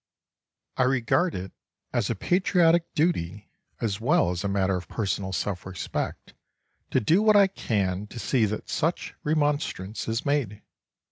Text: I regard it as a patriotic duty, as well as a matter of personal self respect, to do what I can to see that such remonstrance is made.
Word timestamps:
I 0.77 0.83
regard 0.85 1.35
it 1.35 1.51
as 1.93 2.09
a 2.09 2.15
patriotic 2.15 2.91
duty, 2.95 3.51
as 3.79 4.01
well 4.01 4.31
as 4.31 4.43
a 4.43 4.47
matter 4.47 4.75
of 4.75 4.87
personal 4.87 5.31
self 5.31 5.63
respect, 5.63 6.33
to 6.89 6.99
do 6.99 7.21
what 7.21 7.35
I 7.35 7.45
can 7.45 8.07
to 8.07 8.17
see 8.17 8.45
that 8.45 8.67
such 8.67 9.13
remonstrance 9.23 10.07
is 10.07 10.25
made. 10.25 10.63